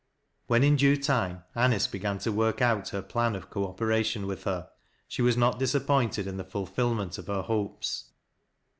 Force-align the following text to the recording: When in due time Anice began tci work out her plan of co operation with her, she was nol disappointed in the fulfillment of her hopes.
When 0.47 0.63
in 0.63 0.77
due 0.77 0.97
time 0.97 1.43
Anice 1.55 1.85
began 1.85 2.17
tci 2.17 2.31
work 2.33 2.59
out 2.59 2.89
her 2.89 3.03
plan 3.03 3.35
of 3.35 3.51
co 3.51 3.67
operation 3.67 4.25
with 4.25 4.45
her, 4.45 4.67
she 5.07 5.21
was 5.21 5.37
nol 5.37 5.53
disappointed 5.53 6.25
in 6.25 6.37
the 6.37 6.43
fulfillment 6.43 7.19
of 7.19 7.27
her 7.27 7.43
hopes. 7.43 8.05